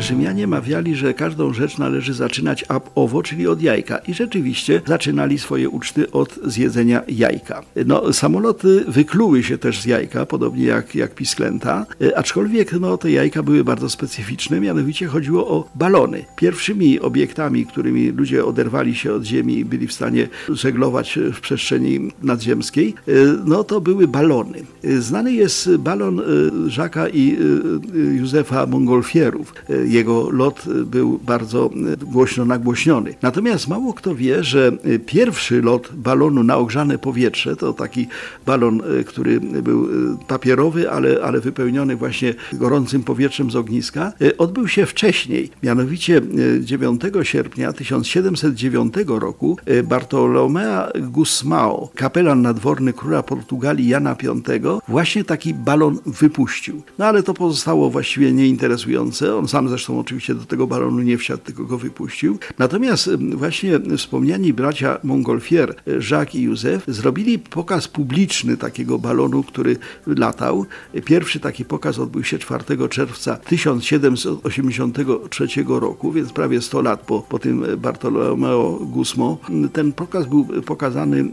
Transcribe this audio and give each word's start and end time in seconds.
Rzymianie 0.00 0.46
mawiali, 0.46 0.96
że 0.96 1.14
każdą 1.14 1.52
rzecz 1.52 1.78
należy 1.78 2.14
zaczynać 2.14 2.64
ab 2.68 2.90
owo, 2.94 3.22
czyli 3.22 3.46
od 3.46 3.62
jajka. 3.62 3.98
I 3.98 4.14
rzeczywiście 4.14 4.80
zaczynali 4.86 5.38
swoje 5.38 5.68
uczty 5.68 6.10
od 6.10 6.38
zjedzenia 6.44 7.02
jajka. 7.08 7.62
No, 7.86 8.12
samoloty 8.12 8.84
wykluły 8.88 9.42
się 9.42 9.58
też 9.58 9.80
z 9.80 9.84
jajka, 9.84 10.26
podobnie 10.26 10.64
jak, 10.64 10.94
jak 10.94 11.14
pisklęta, 11.14 11.86
e, 12.02 12.18
aczkolwiek 12.18 12.72
no, 12.72 12.96
te 12.96 13.10
jajka 13.10 13.42
były 13.42 13.64
bardzo 13.64 13.90
specyficzne, 13.90 14.60
mianowicie 14.60 15.06
chodziło 15.06 15.48
o 15.48 15.68
balony. 15.74 16.24
Pierwszymi 16.36 17.00
obiektami, 17.00 17.66
którymi 17.66 18.08
ludzie 18.08 18.44
oderwali 18.44 18.94
się 18.94 19.12
od 19.12 19.24
ziemi 19.24 19.58
i 19.58 19.64
byli 19.64 19.86
w 19.86 19.92
stanie 19.92 20.28
żeglować 20.48 21.18
w 21.32 21.40
przestrzeni 21.40 22.12
nadziemskiej, 22.22 22.94
e, 23.08 23.12
no 23.44 23.64
to 23.64 23.80
były 23.80 24.08
balony. 24.08 24.62
E, 24.84 25.00
znany 25.00 25.32
jest 25.32 25.76
balon 25.76 26.22
Jacques'a 26.68 27.10
i 27.12 27.36
Józefa 28.18 28.66
Mongolfierów 28.66 29.54
jego 29.88 30.30
lot 30.30 30.64
był 30.84 31.18
bardzo 31.26 31.70
głośno 32.02 32.44
nagłośniony. 32.44 33.14
Natomiast 33.22 33.68
mało 33.68 33.94
kto 33.94 34.14
wie, 34.14 34.44
że 34.44 34.72
pierwszy 35.06 35.62
lot 35.62 35.88
balonu 35.94 36.42
na 36.42 36.56
ogrzane 36.56 36.98
powietrze, 36.98 37.56
to 37.56 37.72
taki 37.72 38.06
balon, 38.46 38.82
który 39.06 39.40
był 39.40 39.88
papierowy, 40.28 40.90
ale, 40.90 41.22
ale 41.22 41.40
wypełniony 41.40 41.96
właśnie 41.96 42.34
gorącym 42.52 43.02
powietrzem 43.02 43.50
z 43.50 43.56
ogniska, 43.56 44.12
odbył 44.38 44.68
się 44.68 44.86
wcześniej. 44.86 45.50
Mianowicie 45.62 46.22
9 46.60 47.02
sierpnia 47.22 47.72
1709 47.72 48.94
roku 49.06 49.58
Bartolomea 49.84 50.88
Gusmao, 51.00 51.90
kapelan 51.94 52.42
nadworny 52.42 52.92
króla 52.92 53.22
Portugalii 53.22 53.88
Jana 53.88 54.16
V, 54.22 54.80
właśnie 54.88 55.24
taki 55.24 55.54
balon 55.54 55.98
wypuścił. 56.06 56.82
No 56.98 57.04
ale 57.04 57.22
to 57.22 57.34
pozostało 57.34 57.90
właściwie 57.90 58.32
nieinteresujące. 58.32 59.36
On 59.36 59.48
sam 59.48 59.68
zresztą 59.68 59.77
oczywiście 59.98 60.34
do 60.34 60.44
tego 60.44 60.66
balonu 60.66 61.02
nie 61.02 61.18
wsiadł, 61.18 61.42
tylko 61.42 61.64
go 61.64 61.78
wypuścił. 61.78 62.38
Natomiast 62.58 63.16
właśnie 63.16 63.80
wspomniani 63.96 64.52
bracia 64.52 64.98
Montgolfier, 65.04 65.74
Jacques 66.10 66.34
i 66.34 66.42
Józef, 66.42 66.84
zrobili 66.86 67.38
pokaz 67.38 67.88
publiczny 67.88 68.56
takiego 68.56 68.98
balonu, 68.98 69.42
który 69.42 69.76
latał. 70.06 70.66
Pierwszy 71.04 71.40
taki 71.40 71.64
pokaz 71.64 71.98
odbył 71.98 72.24
się 72.24 72.38
4 72.38 72.88
czerwca 72.88 73.36
1783 73.36 75.48
roku, 75.68 76.12
więc 76.12 76.32
prawie 76.32 76.62
100 76.62 76.82
lat 76.82 77.00
po, 77.00 77.22
po 77.22 77.38
tym 77.38 77.64
Bartolomeo 77.78 78.78
Gusmo. 78.82 79.38
Ten 79.72 79.92
pokaz 79.92 80.26
był 80.26 80.44
pokazany 80.44 81.24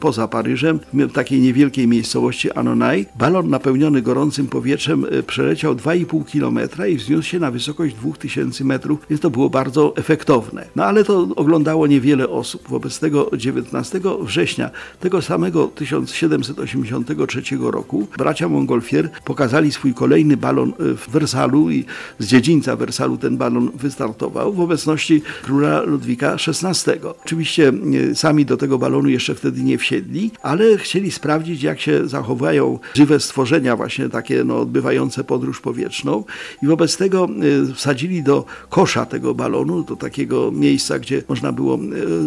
poza 0.00 0.28
Paryżem, 0.28 0.80
w 0.92 1.12
takiej 1.12 1.40
niewielkiej 1.40 1.88
miejscowości 1.88 2.52
Annonay. 2.52 3.06
Balon 3.18 3.50
napełniony 3.50 4.02
gorącym 4.02 4.46
powietrzem 4.46 5.06
przeleciał 5.26 5.74
2,5 5.74 6.24
km 6.32 6.58
i 6.90 6.96
wzniósł 6.96 7.28
się 7.28 7.38
na 7.38 7.50
wysokość 7.50 7.85
wysokość 7.86 7.94
2000 7.94 8.64
metrów, 8.64 8.98
więc 9.10 9.22
to 9.22 9.30
było 9.30 9.50
bardzo 9.50 9.96
efektowne. 9.96 10.66
No 10.76 10.84
ale 10.84 11.04
to 11.04 11.28
oglądało 11.36 11.86
niewiele 11.86 12.28
osób. 12.28 12.68
Wobec 12.68 12.98
tego 12.98 13.30
19 13.36 14.00
września 14.20 14.70
tego 15.00 15.22
samego 15.22 15.68
1783 15.68 17.42
roku 17.60 18.06
bracia 18.18 18.48
Montgolfier 18.48 19.10
pokazali 19.24 19.72
swój 19.72 19.94
kolejny 19.94 20.36
balon 20.36 20.72
w 20.78 21.10
Wersalu 21.10 21.70
i 21.70 21.84
z 22.18 22.26
dziedzińca 22.26 22.76
Wersalu 22.76 23.16
ten 23.16 23.36
balon 23.36 23.70
wystartował 23.74 24.52
w 24.52 24.60
obecności 24.60 25.22
króla 25.42 25.82
Ludwika 25.82 26.36
XVI. 26.48 26.90
Oczywiście 27.24 27.72
e, 28.10 28.14
sami 28.14 28.44
do 28.44 28.56
tego 28.56 28.78
balonu 28.78 29.08
jeszcze 29.08 29.34
wtedy 29.34 29.62
nie 29.62 29.78
wsiedli, 29.78 30.30
ale 30.42 30.78
chcieli 30.78 31.10
sprawdzić, 31.10 31.62
jak 31.62 31.80
się 31.80 32.08
zachowają 32.08 32.78
żywe 32.94 33.20
stworzenia, 33.20 33.76
właśnie 33.76 34.08
takie 34.08 34.44
no, 34.44 34.60
odbywające 34.60 35.24
podróż 35.24 35.60
powietrzną 35.60 36.24
i 36.62 36.66
wobec 36.66 36.96
tego 36.96 37.28
e, 37.70 37.75
wsadzili 37.76 38.22
do 38.22 38.44
kosza 38.68 39.06
tego 39.06 39.34
balonu, 39.34 39.82
do 39.82 39.96
takiego 39.96 40.50
miejsca, 40.52 40.98
gdzie 40.98 41.22
można 41.28 41.52
było 41.52 41.74
e, 41.74 41.78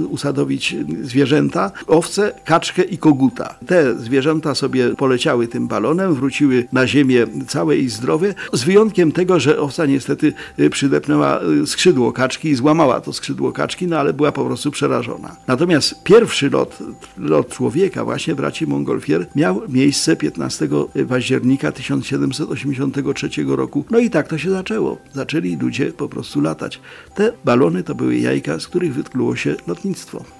usadowić 0.08 0.76
zwierzęta, 1.04 1.72
owce, 1.88 2.34
kaczkę 2.46 2.84
i 2.84 2.98
koguta. 2.98 3.56
Te 3.68 4.00
zwierzęta 4.00 4.56
sobie 4.56 4.96
poleciały 4.96 5.48
tym 5.48 5.68
balonem, 5.68 6.14
wróciły 6.14 6.68
na 6.74 6.88
ziemię 6.88 7.28
całe 7.48 7.78
i 7.78 7.90
zdrowe, 7.90 8.34
z 8.54 8.64
wyjątkiem 8.64 9.12
tego, 9.12 9.40
że 9.40 9.60
owca 9.60 9.86
niestety 9.86 10.34
e, 10.58 10.70
przydepnęła 10.70 11.40
e, 11.40 11.68
skrzydło 11.68 12.12
kaczki 12.12 12.50
i 12.50 12.56
złamała 12.56 13.02
to 13.02 13.14
skrzydło 13.14 13.52
kaczki, 13.52 13.88
no 13.88 14.00
ale 14.00 14.14
była 14.14 14.32
po 14.32 14.46
prostu 14.46 14.72
przerażona. 14.72 15.36
Natomiast 15.48 16.04
pierwszy 16.04 16.50
lot, 16.50 16.80
lot 17.18 17.50
człowieka, 17.50 18.06
właśnie 18.06 18.36
braci 18.36 18.68
Montgolfier, 18.68 19.28
miał 19.36 19.62
miejsce 19.70 20.16
15 20.16 20.68
października 21.10 21.72
1783 21.72 23.30
roku. 23.48 23.86
No 23.90 24.00
i 24.00 24.10
tak 24.10 24.28
to 24.28 24.38
się 24.38 24.50
zaczęło 24.50 24.98
zaczęli 25.40 25.56
ludzie 25.56 25.94
po 25.94 26.10
prostu 26.10 26.42
latać. 26.42 26.80
Te 27.16 27.32
balony 27.46 27.84
to 27.84 27.96
były 27.96 28.18
jajka, 28.18 28.60
z 28.60 28.68
których 28.68 28.94
wytkluło 28.94 29.36
się 29.36 29.56
lotnictwo. 29.68 30.39